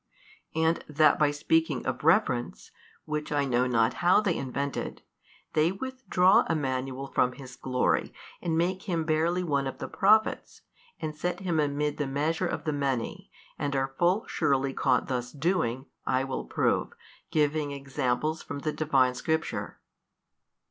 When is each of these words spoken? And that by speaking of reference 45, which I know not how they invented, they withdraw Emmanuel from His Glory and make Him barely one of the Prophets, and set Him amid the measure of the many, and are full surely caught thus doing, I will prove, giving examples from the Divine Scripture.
And 0.55 0.83
that 0.89 1.19
by 1.19 1.29
speaking 1.29 1.85
of 1.85 2.03
reference 2.03 2.69
45, 3.05 3.05
which 3.05 3.31
I 3.31 3.45
know 3.45 3.67
not 3.67 3.93
how 4.01 4.19
they 4.19 4.35
invented, 4.35 5.03
they 5.53 5.71
withdraw 5.71 6.43
Emmanuel 6.49 7.05
from 7.05 7.33
His 7.33 7.55
Glory 7.55 8.11
and 8.41 8.57
make 8.57 8.89
Him 8.89 9.03
barely 9.03 9.43
one 9.43 9.67
of 9.67 9.77
the 9.77 9.87
Prophets, 9.87 10.63
and 10.99 11.15
set 11.15 11.41
Him 11.41 11.59
amid 11.59 11.97
the 11.97 12.07
measure 12.07 12.47
of 12.47 12.63
the 12.63 12.73
many, 12.73 13.29
and 13.59 13.75
are 13.75 13.93
full 13.99 14.25
surely 14.25 14.73
caught 14.73 15.07
thus 15.07 15.31
doing, 15.31 15.85
I 16.03 16.23
will 16.23 16.45
prove, 16.45 16.93
giving 17.29 17.71
examples 17.71 18.41
from 18.41 18.61
the 18.61 18.73
Divine 18.73 19.13
Scripture. 19.13 19.77